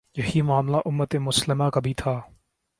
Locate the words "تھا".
1.93-2.21